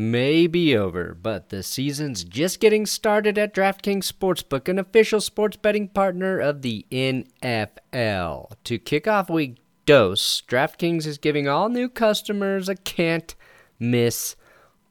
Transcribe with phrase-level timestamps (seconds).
[0.00, 5.58] may be over, but the season's just getting started at DraftKings Sportsbook, an official sports
[5.58, 8.52] betting partner of the NFL.
[8.64, 13.34] To kick off week dose, DraftKings is giving all new customers a can't
[13.78, 14.36] miss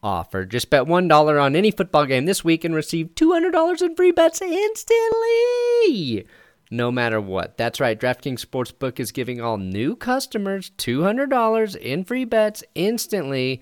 [0.03, 0.45] offer.
[0.45, 4.41] Just bet $1 on any football game this week and receive $200 in free bets
[4.43, 6.27] instantly.
[6.69, 7.57] No matter what.
[7.57, 7.99] That's right.
[7.99, 13.59] DraftKings Sportsbook is giving all new customers $200 in free bets instantly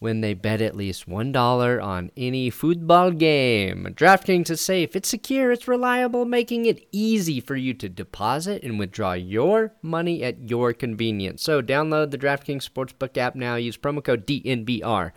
[0.00, 3.92] when they bet at least $1 on any football game.
[3.96, 8.78] DraftKings is safe, it's secure, it's reliable, making it easy for you to deposit and
[8.78, 11.42] withdraw your money at your convenience.
[11.42, 13.56] So download the DraftKings Sportsbook app now.
[13.56, 15.10] Use promo code DNVR.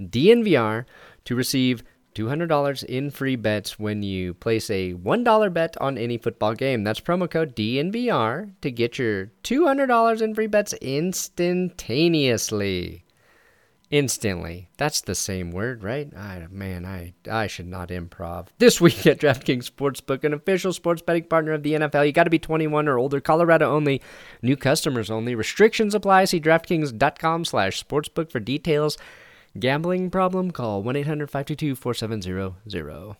[0.00, 0.84] DNVR
[1.24, 1.82] to receive
[2.14, 6.84] $200 in free bets when you place a $1 bet on any football game.
[6.84, 13.04] That's promo code DNVR to get your $200 in free bets instantaneously
[13.90, 14.68] instantly.
[14.76, 16.08] That's the same word, right?
[16.16, 18.48] I, man, I I should not improv.
[18.58, 22.24] This week at DraftKings Sportsbook, an official sports betting partner of the NFL, you got
[22.24, 23.20] to be 21 or older.
[23.20, 24.00] Colorado only.
[24.42, 25.34] New customers only.
[25.34, 26.24] Restrictions apply.
[26.26, 28.96] See DraftKings.com/sportsbook for details.
[29.58, 30.52] Gambling problem?
[30.52, 33.16] Call 1-800-522-4700.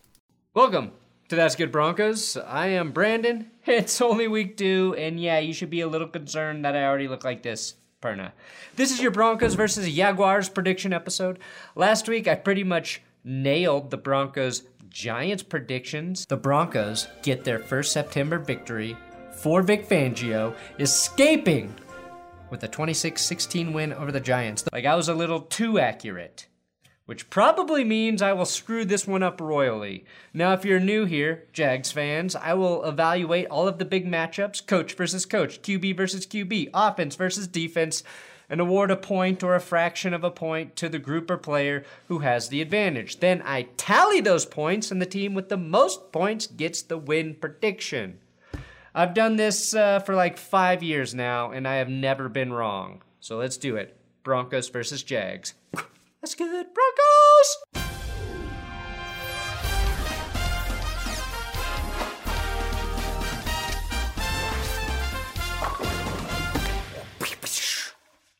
[0.54, 0.92] Welcome
[1.28, 2.36] to That's Good Broncos.
[2.36, 3.50] I am Brandon.
[3.66, 7.08] It's only week two, and yeah, you should be a little concerned that I already
[7.08, 7.74] look like this.
[8.00, 8.32] Perna.
[8.76, 11.38] This is your Broncos versus Jaguars prediction episode.
[11.74, 16.24] Last week, I pretty much nailed the Broncos Giants predictions.
[16.26, 18.96] The Broncos get their first September victory
[19.32, 21.74] for Vic Fangio, escaping
[22.48, 24.64] with a 26 16 win over the Giants.
[24.72, 26.46] Like, I was a little too accurate
[27.10, 30.04] which probably means I will screw this one up royally.
[30.32, 34.64] Now, if you're new here, Jags fans, I will evaluate all of the big matchups
[34.64, 38.04] coach versus coach, QB versus QB, offense versus defense,
[38.48, 41.82] and award a point or a fraction of a point to the group or player
[42.06, 43.18] who has the advantage.
[43.18, 47.34] Then I tally those points, and the team with the most points gets the win
[47.34, 48.20] prediction.
[48.94, 53.02] I've done this uh, for like five years now, and I have never been wrong.
[53.18, 55.54] So let's do it Broncos versus Jags.
[56.22, 57.56] That's good, Broncos!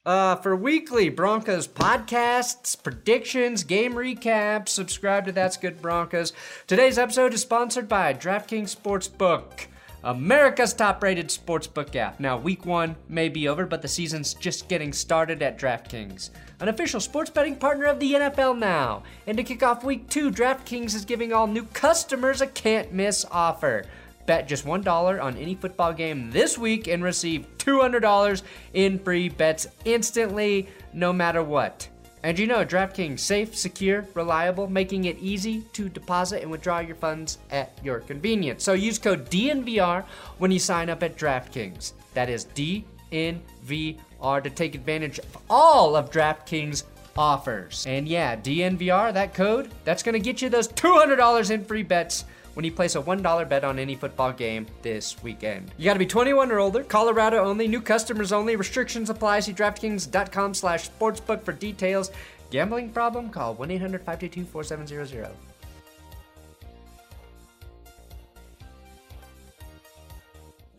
[0.04, 6.32] Uh, for weekly Broncos podcasts, predictions, game recaps, subscribe to That's Good Broncos.
[6.66, 9.68] Today's episode is sponsored by DraftKings Sportsbook.
[10.02, 12.18] America's top rated sportsbook app.
[12.18, 16.30] Now, week one may be over, but the season's just getting started at DraftKings,
[16.60, 19.02] an official sports betting partner of the NFL now.
[19.26, 23.26] And to kick off week two, DraftKings is giving all new customers a can't miss
[23.30, 23.84] offer.
[24.24, 29.66] Bet just $1 on any football game this week and receive $200 in free bets
[29.84, 31.89] instantly, no matter what.
[32.22, 36.96] And you know, DraftKings safe, secure, reliable, making it easy to deposit and withdraw your
[36.96, 38.62] funds at your convenience.
[38.62, 40.04] So use code DNVR
[40.38, 41.92] when you sign up at DraftKings.
[42.12, 46.84] That is DNVR to take advantage of all of DraftKings
[47.16, 47.86] offers.
[47.86, 52.24] And yeah, DNVR, that code, that's going to get you those $200 in free bets
[52.60, 55.70] when you place a $1 bet on any football game this weekend.
[55.78, 59.40] You got to be 21 or older, Colorado only, new customers only, restrictions apply.
[59.40, 62.10] See DraftKings.com slash sportsbook for details.
[62.50, 63.30] Gambling problem?
[63.30, 65.30] Call 1-800-522-4700.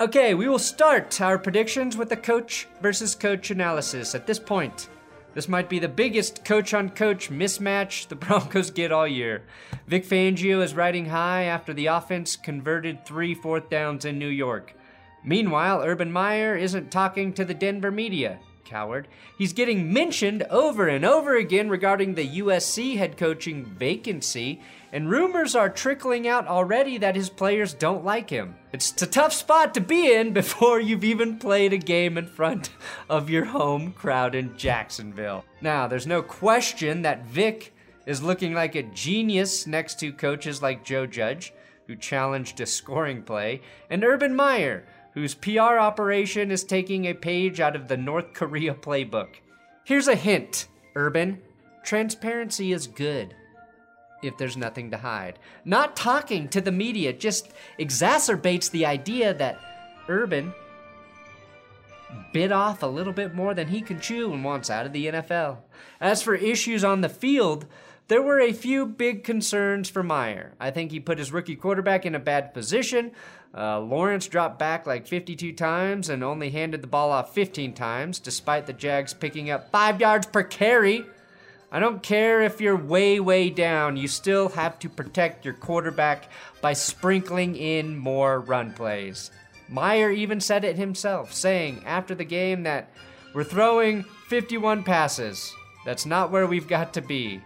[0.01, 4.13] Okay, we will start our predictions with the coach versus coach analysis.
[4.13, 4.87] At this point,
[5.33, 9.43] this might be the biggest coach on coach mismatch the Broncos get all year.
[9.87, 14.75] Vic Fangio is riding high after the offense converted three fourth downs in New York.
[15.23, 18.39] Meanwhile, Urban Meyer isn't talking to the Denver media.
[18.71, 19.09] Coward.
[19.37, 24.61] He's getting mentioned over and over again regarding the USC head coaching vacancy,
[24.93, 28.55] and rumors are trickling out already that his players don't like him.
[28.71, 32.69] It's a tough spot to be in before you've even played a game in front
[33.09, 35.43] of your home crowd in Jacksonville.
[35.59, 37.73] Now, there's no question that Vic
[38.05, 41.53] is looking like a genius next to coaches like Joe Judge,
[41.87, 47.59] who challenged a scoring play, and Urban Meyer, whose PR operation is taking a page
[47.59, 49.35] out of the North Korea playbook.
[49.83, 51.41] Here's a hint, Urban
[51.83, 53.35] transparency is good.
[54.23, 55.39] if there's nothing to hide.
[55.65, 59.59] Not talking to the media just exacerbates the idea that
[60.07, 60.53] Urban
[62.31, 65.07] bit off a little bit more than he can chew and wants out of the
[65.07, 65.57] NFL.
[65.99, 67.65] As for issues on the field,
[68.11, 70.51] there were a few big concerns for Meyer.
[70.59, 73.13] I think he put his rookie quarterback in a bad position.
[73.57, 78.19] Uh, Lawrence dropped back like 52 times and only handed the ball off 15 times,
[78.19, 81.05] despite the Jags picking up five yards per carry.
[81.71, 86.25] I don't care if you're way, way down, you still have to protect your quarterback
[86.59, 89.31] by sprinkling in more run plays.
[89.69, 92.89] Meyer even said it himself, saying after the game that
[93.33, 95.53] we're throwing 51 passes.
[95.85, 97.41] That's not where we've got to be.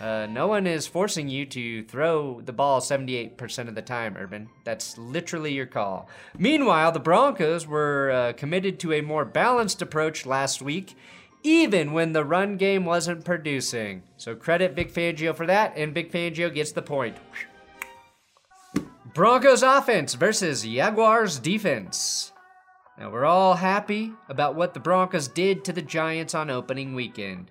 [0.00, 4.48] Uh, no one is forcing you to throw the ball 78% of the time, Urban.
[4.64, 6.08] That's literally your call.
[6.36, 10.96] Meanwhile, the Broncos were uh, committed to a more balanced approach last week,
[11.42, 14.02] even when the run game wasn't producing.
[14.18, 17.16] So credit Vic Fangio for that, and Vic Fangio gets the point.
[19.14, 22.32] Broncos offense versus Jaguars defense.
[22.98, 27.50] Now, we're all happy about what the Broncos did to the Giants on opening weekend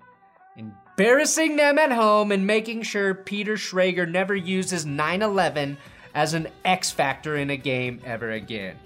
[0.98, 5.76] embarrassing them at home and making sure Peter Schrager never uses 9 11
[6.14, 8.76] as an X factor in a game ever again.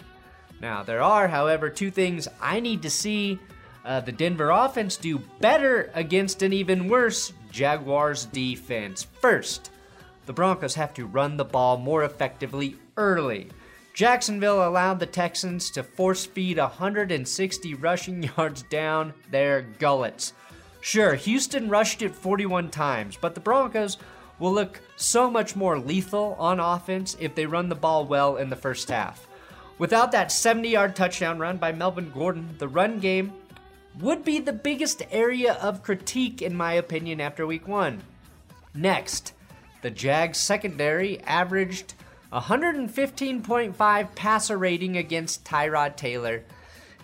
[0.60, 3.38] Now, there are, however, two things I need to see
[3.84, 9.06] uh, the Denver offense do better against an even worse Jaguars defense.
[9.20, 9.70] First,
[10.26, 13.50] the Broncos have to run the ball more effectively early.
[13.94, 20.32] Jacksonville allowed the Texans to force feed 160 rushing yards down their gullets.
[20.80, 23.98] Sure, Houston rushed it 41 times, but the Broncos
[24.38, 28.50] will look so much more lethal on offense if they run the ball well in
[28.50, 29.26] the first half.
[29.78, 33.32] Without that 70 yard touchdown run by Melvin Gordon, the run game
[33.98, 38.02] would be the biggest area of critique, in my opinion, after week one.
[38.74, 39.34] Next,
[39.82, 41.94] the Jags secondary averaged
[42.32, 46.44] 115.5 passer rating against Tyrod Taylor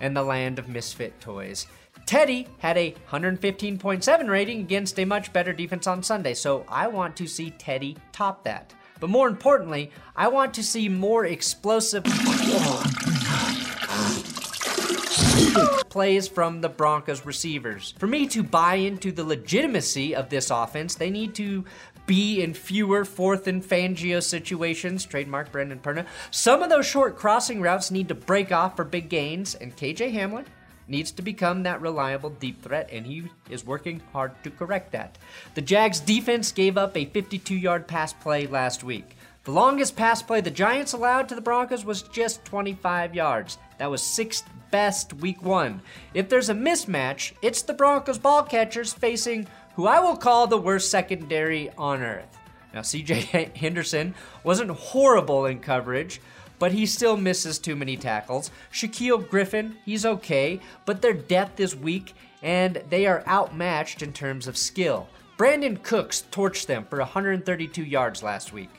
[0.00, 1.66] and the land of misfit toys.
[2.06, 7.16] Teddy had a 115.7 rating against a much better defense on Sunday, so I want
[7.16, 8.72] to see Teddy top that.
[9.00, 12.04] But more importantly, I want to see more explosive
[15.90, 17.94] plays from the Broncos receivers.
[17.98, 21.64] For me to buy into the legitimacy of this offense, they need to
[22.06, 26.06] be in fewer fourth and Fangio situations, trademark Brandon Perna.
[26.30, 30.14] Some of those short crossing routes need to break off for big gains, and KJ
[30.14, 30.44] Hamler
[30.88, 35.18] needs to become that reliable deep threat, and he is working hard to correct that.
[35.54, 39.16] The Jags defense gave up a 52 yard pass play last week.
[39.44, 43.58] The longest pass play the Giants allowed to the Broncos was just 25 yards.
[43.78, 45.82] That was sixth best week one.
[46.14, 49.46] If there's a mismatch, it's the Broncos ball catchers facing
[49.76, 52.36] who I will call the worst secondary on earth.
[52.74, 56.20] Now, CJ Henderson wasn't horrible in coverage,
[56.58, 58.50] but he still misses too many tackles.
[58.72, 64.46] Shaquill Griffin, he's okay, but their depth is weak and they are outmatched in terms
[64.46, 65.08] of skill.
[65.36, 68.70] Brandin Cooks torched them for 132 yards last week.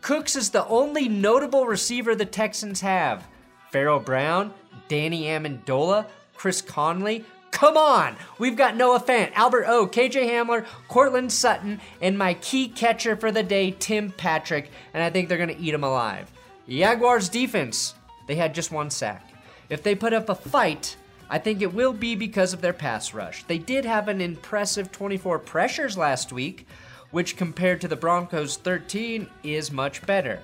[0.00, 3.26] Cooks is the only notable receiver the Texans have.
[3.70, 4.52] Pharaoh Brown,
[4.88, 7.24] Danny Amendola, Chris Conley.
[7.50, 8.16] Come on!
[8.38, 13.30] We've got Noah Fant, Albert O, KJ Hamler, Courtland Sutton, and my key catcher for
[13.30, 16.30] the day, Tim Patrick, and I think they're gonna eat him alive.
[16.70, 17.94] Jaguars defense,
[18.28, 19.28] they had just one sack.
[19.68, 20.96] If they put up a fight,
[21.28, 23.42] I think it will be because of their pass rush.
[23.44, 26.68] They did have an impressive 24 pressures last week,
[27.10, 30.40] which compared to the Broncos' 13 is much better.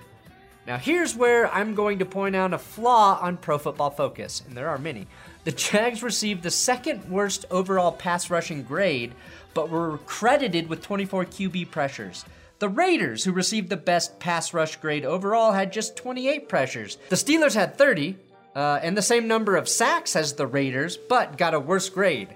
[0.67, 4.57] Now, here's where I'm going to point out a flaw on Pro Football Focus, and
[4.57, 5.07] there are many.
[5.45, 9.15] The Jags received the second worst overall pass rushing grade,
[9.55, 12.25] but were credited with 24 QB pressures.
[12.59, 16.97] The Raiders, who received the best pass rush grade overall, had just 28 pressures.
[17.11, 18.17] The Steelers had 30,
[18.55, 22.35] uh, and the same number of sacks as the Raiders, but got a worse grade,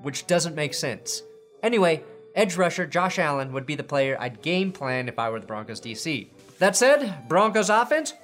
[0.00, 1.22] which doesn't make sense.
[1.62, 2.04] Anyway,
[2.36, 5.46] edge rusher Josh Allen would be the player I'd game plan if I were the
[5.46, 6.28] Broncos DC.
[6.60, 8.14] That said, Broncos offense,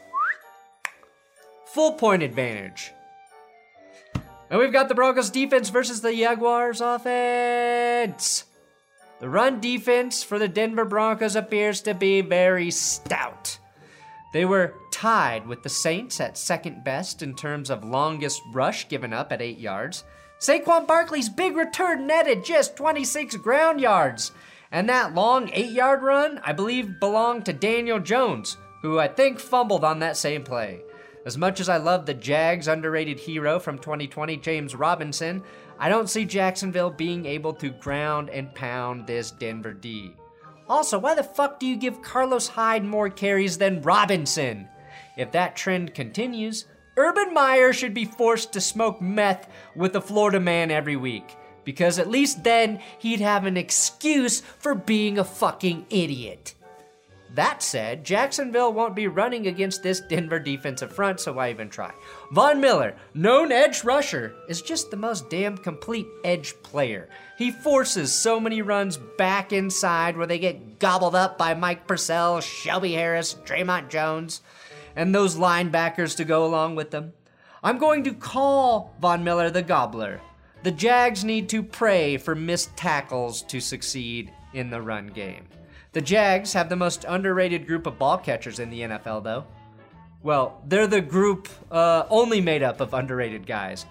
[1.67, 2.93] full point advantage.
[4.50, 8.45] And we've got the Broncos defense versus the Jaguars offense.
[9.25, 13.59] The run defense for the Denver Broncos appears to be very stout.
[14.35, 19.14] They were tied with the Saints at second best in terms of longest rush given
[19.14, 20.04] up at 8 yards.
[20.40, 24.31] Saquon Barkley's big return netted just 26 ground yards.
[24.71, 29.40] And that long 8 yard run, I believe, belonged to Daniel Jones, who I think
[29.40, 30.83] fumbled on that same play.
[31.26, 35.43] As much as I love the Jags' underrated hero from 2020, James Robinson,
[35.78, 40.14] I don't see Jacksonville being able to ground and pound this Denver D.
[40.69, 44.69] Also, why the fuck do you give Carlos Hyde more carries than Robinson?
[45.16, 46.66] If that trend continues,
[46.97, 51.37] Urban Meyer should be forced to smoke meth with a Florida man every week.
[51.64, 56.54] Because at least then he'd have an excuse for being a fucking idiot.
[57.35, 61.93] That said, Jacksonville won't be running against this Denver defensive front, so why even try?
[62.31, 67.09] Von Miller, known edge rusher, is just the most damn complete edge player.
[67.37, 72.41] He forces so many runs back inside where they get gobbled up by Mike Purcell,
[72.41, 74.41] Shelby Harris, Dre'Mont Jones,
[74.95, 77.14] and those linebackers to go along with them.
[77.64, 80.21] I'm going to call Von Miller the Gobbler.
[80.62, 85.49] The Jags need to pray for missed tackles to succeed in the run game.
[85.95, 89.45] The Jags have the most underrated group of ball catchers in the NFL, though.
[90.25, 93.87] Well, they're the group uh, only made up of underrated guys.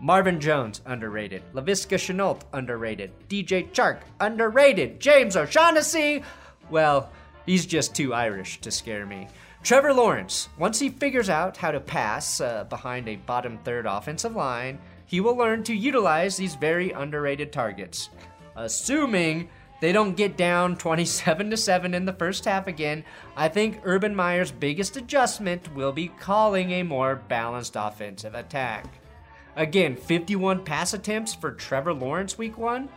[0.00, 1.42] Marvin Jones, underrated.
[1.54, 3.10] Laviska Shenault, underrated.
[3.28, 5.00] DJ Chark, underrated.
[5.00, 6.22] James O'Shaughnessy,
[6.70, 7.10] well,
[7.44, 9.26] he's just too Irish to scare me.
[9.64, 14.36] Trevor Lawrence, once he figures out how to pass uh, behind a bottom third offensive
[14.36, 18.10] line, he will learn to utilize these very underrated targets.
[18.54, 19.48] Assuming
[19.80, 23.04] they don't get down 27 to 7 in the first half again.
[23.36, 28.86] I think Urban Meyer's biggest adjustment will be calling a more balanced offensive attack.
[29.56, 32.88] Again, 51 pass attempts for Trevor Lawrence week 1.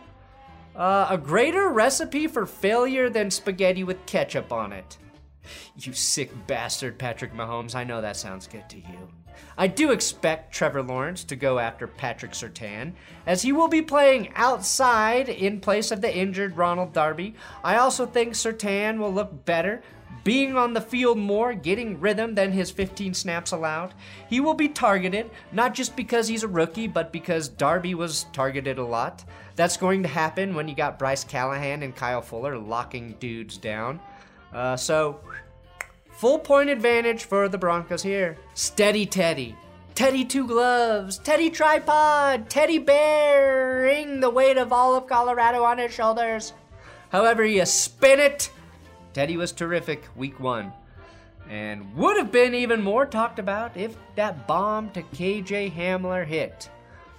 [0.74, 4.96] Uh, a greater recipe for failure than spaghetti with ketchup on it.
[5.76, 7.74] You sick bastard, Patrick Mahomes.
[7.74, 9.08] I know that sounds good to you.
[9.56, 12.92] I do expect Trevor Lawrence to go after Patrick Surtain,
[13.26, 17.34] as he will be playing outside in place of the injured Ronald Darby.
[17.62, 19.82] I also think Sertan will look better,
[20.24, 23.94] being on the field more, getting rhythm than his 15 snaps allowed.
[24.28, 28.78] He will be targeted, not just because he's a rookie, but because Darby was targeted
[28.78, 29.24] a lot.
[29.56, 34.00] That's going to happen when you got Bryce Callahan and Kyle Fuller locking dudes down.
[34.52, 35.20] Uh, so,
[36.12, 38.36] Full point advantage for the Broncos here.
[38.54, 39.56] Steady Teddy.
[39.94, 41.18] Teddy Two Gloves.
[41.18, 42.48] Teddy Tripod.
[42.48, 46.52] Teddy bearing the weight of all of Colorado on his shoulders.
[47.10, 48.50] However, you spin it.
[49.12, 50.72] Teddy was terrific week one.
[51.48, 56.70] And would have been even more talked about if that bomb to KJ Hamler hit.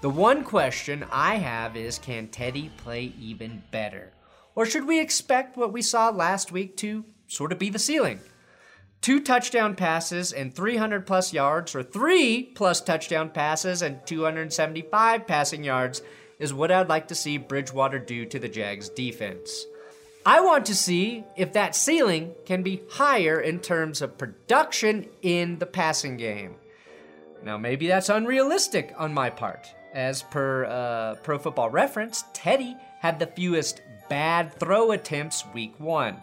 [0.02, 4.14] The one question I have is can Teddy play even better?
[4.56, 8.20] Or should we expect what we saw last week to sort of be the ceiling?
[9.04, 15.64] Two touchdown passes and 300 plus yards, or three plus touchdown passes and 275 passing
[15.64, 16.02] yards,
[16.40, 19.68] is what I'd like to see Bridgewater do to the Jags defense.
[20.26, 25.60] I want to see if that ceiling can be higher in terms of production in
[25.60, 26.56] the passing game.
[27.44, 29.68] Now, maybe that's unrealistic on my part.
[29.94, 36.16] As per uh, Pro Football Reference, Teddy had the fewest bad throw attempts week one.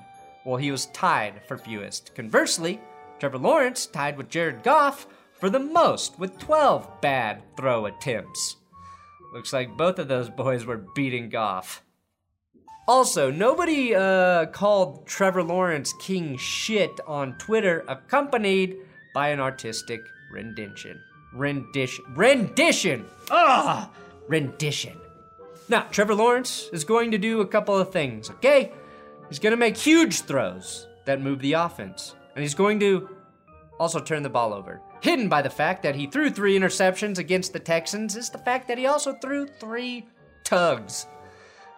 [0.44, 2.14] Well, he was tied for fewest.
[2.14, 2.80] Conversely,
[3.18, 5.06] Trevor Lawrence tied with Jared Goff
[5.38, 8.56] for the most with 12 bad throw attempts.
[9.32, 11.82] Looks like both of those boys were beating Goff.
[12.88, 18.76] Also, nobody uh, called Trevor Lawrence king shit on Twitter, accompanied
[19.14, 20.00] by an artistic
[20.32, 21.00] rendition.
[21.32, 22.04] Rendition.
[22.16, 23.04] Rendition!
[23.30, 23.90] Ah!
[24.26, 24.98] Rendition.
[25.68, 28.72] Now, Trevor Lawrence is going to do a couple of things, okay?
[29.30, 32.16] He's going to make huge throws that move the offense.
[32.34, 33.08] And he's going to
[33.78, 34.80] also turn the ball over.
[35.00, 38.66] Hidden by the fact that he threw three interceptions against the Texans is the fact
[38.68, 40.06] that he also threw three
[40.42, 41.06] tugs.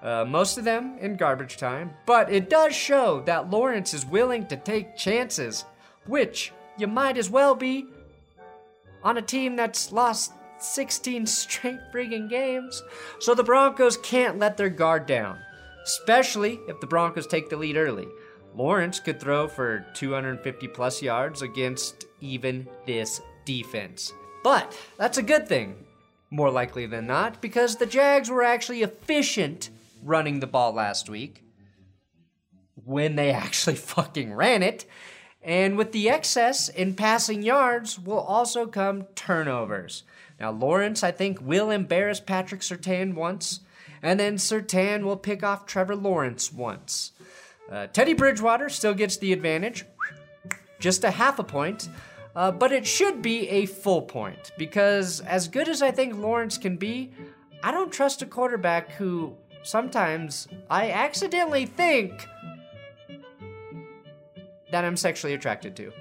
[0.03, 4.47] Uh, most of them in garbage time, but it does show that Lawrence is willing
[4.47, 5.65] to take chances,
[6.07, 7.87] which you might as well be
[9.05, 12.83] on a team that's lost 16 straight friggin' games.
[13.21, 15.39] So the Broncos can't let their guard down
[15.85, 18.07] especially if the Broncos take the lead early.
[18.55, 24.13] Lawrence could throw for 250 plus yards against even this defense.
[24.45, 25.85] But that's a good thing,
[26.31, 29.71] more likely than not, because the Jags were actually efficient
[30.03, 31.43] running the ball last week
[32.85, 34.85] when they actually fucking ran it.
[35.43, 40.05] And with the excess in passing yards will also come turnovers.
[40.39, 43.61] Now, Lawrence, I think, will embarrass Patrick Surtain once
[44.03, 47.13] and then Surtain will pick off Trevor Lawrence once.
[47.71, 49.85] Uh, Teddy Bridgewater still gets the advantage,
[50.81, 51.89] just a half a point,
[52.35, 56.59] uh, but it should be a full point because, as good as I think Lawrence
[56.59, 57.13] can be,
[57.63, 62.27] I don't trust a quarterback who sometimes I accidentally think
[64.71, 65.93] that I'm sexually attracted to.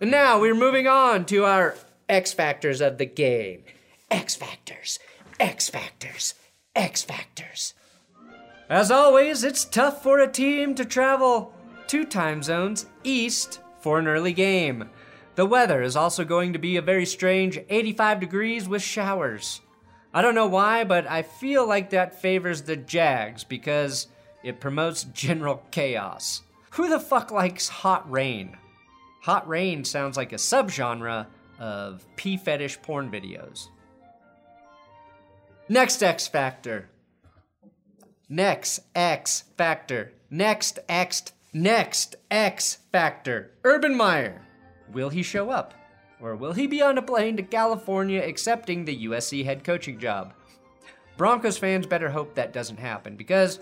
[0.00, 1.76] And now we're moving on to our
[2.08, 3.62] X factors of the game.
[4.10, 4.98] X factors,
[5.40, 6.34] X factors,
[6.74, 7.74] X Factors.
[8.68, 11.52] As always, it's tough for a team to travel
[11.86, 14.88] two time zones east for an early game.
[15.34, 19.60] The weather is also going to be a very strange 85 degrees with showers.
[20.14, 24.08] I don't know why, but I feel like that favors the Jags because
[24.42, 26.42] it promotes general chaos.
[26.72, 28.56] Who the fuck likes hot rain?
[29.22, 31.26] Hot rain sounds like a subgenre
[31.58, 33.68] of pee fetish porn videos.
[35.72, 36.90] Next X Factor.
[38.28, 40.12] Next X Factor.
[40.28, 41.32] Next X.
[41.54, 43.52] Next X Factor.
[43.64, 44.42] Urban Meyer.
[44.92, 45.72] Will he show up?
[46.20, 50.34] Or will he be on a plane to California accepting the USC head coaching job?
[51.16, 53.58] Broncos fans better hope that doesn't happen because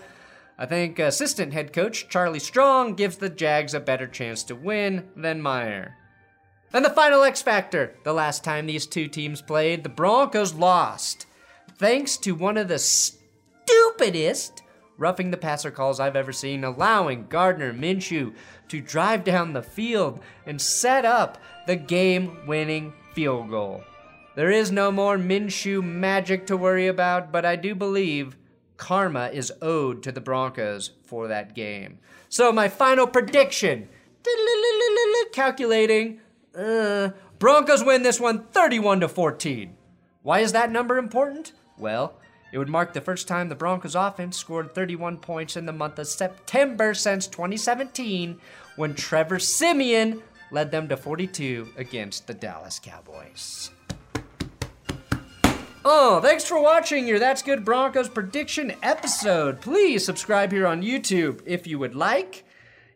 [0.59, 5.07] I think assistant head coach Charlie Strong gives the Jags a better chance to win
[5.15, 5.95] than Meyer.
[6.73, 7.95] And the final X Factor.
[8.03, 11.25] The last time these two teams played, the Broncos lost.
[11.81, 14.61] Thanks to one of the stupidest
[14.99, 18.35] roughing the passer calls I've ever seen, allowing Gardner Minshew
[18.67, 23.83] to drive down the field and set up the game winning field goal.
[24.35, 28.37] There is no more Minshew magic to worry about, but I do believe
[28.77, 31.97] karma is owed to the Broncos for that game.
[32.29, 33.89] So, my final prediction
[35.33, 36.21] calculating
[36.55, 37.09] uh,
[37.39, 39.75] Broncos win this one 31 to 14.
[40.21, 41.53] Why is that number important?
[41.81, 42.13] Well,
[42.51, 45.97] it would mark the first time the Broncos offense scored 31 points in the month
[45.97, 48.39] of September since 2017
[48.75, 50.21] when Trevor Siemian
[50.51, 53.71] led them to 42 against the Dallas Cowboys.
[55.83, 59.59] Oh, thanks for watching your That's Good Broncos prediction episode.
[59.59, 62.45] Please subscribe here on YouTube if you would like.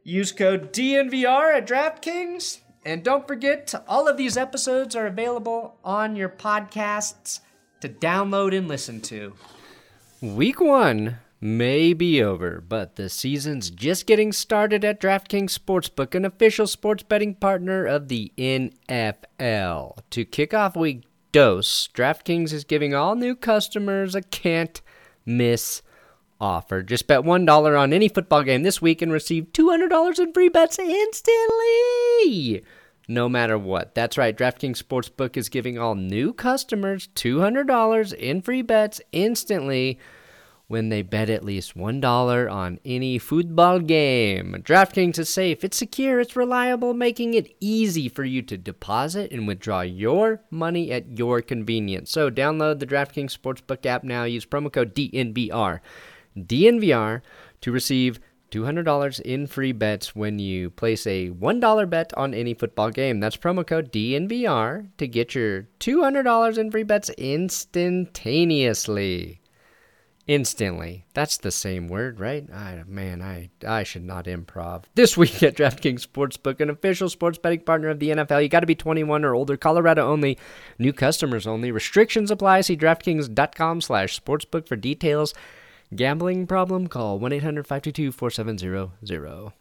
[0.03, 2.59] Use code DNVR at DraftKings.
[2.85, 7.39] And don't forget, all of these episodes are available on your podcasts
[7.85, 9.33] to download and listen to.
[10.21, 16.25] Week one may be over, but the season's just getting started at DraftKings Sportsbook, an
[16.25, 19.97] official sports betting partner of the NFL.
[20.09, 24.81] To kick off week dose, DraftKings is giving all new customers a can't
[25.25, 25.81] miss
[26.39, 26.81] offer.
[26.81, 30.79] Just bet $1 on any football game this week and receive $200 in free bets
[30.79, 32.63] instantly.
[33.07, 33.93] No matter what.
[33.93, 39.99] That's right, DraftKings Sportsbook is giving all new customers $200 in free bets instantly
[40.67, 44.55] when they bet at least $1 on any football game.
[44.63, 49.47] DraftKings is safe, it's secure, it's reliable, making it easy for you to deposit and
[49.47, 52.09] withdraw your money at your convenience.
[52.09, 54.23] So download the DraftKings Sportsbook app now.
[54.23, 55.81] Use promo code DNVR.
[56.35, 57.21] DNVR
[57.61, 58.19] to receive
[58.55, 63.19] $200 in free bets when you place a $1 bet on any football game.
[63.19, 69.41] That's promo code DNVR to get your $200 in free bets instantaneously.
[70.27, 71.05] Instantly.
[71.13, 72.51] That's the same word, right?
[72.51, 74.85] I, man, I, I should not improv.
[74.95, 78.41] This week at DraftKings Sportsbook, an official sports betting partner of the NFL.
[78.41, 79.55] You got to be 21 or older.
[79.57, 80.39] Colorado only.
[80.79, 81.71] New customers only.
[81.71, 82.61] Restrictions apply.
[82.61, 85.35] See DraftKings.com slash sportsbook for details.
[85.93, 86.87] Gambling problem?
[86.87, 89.53] Call 1 800 522 4700.